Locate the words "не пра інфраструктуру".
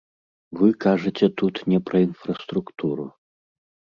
1.73-3.05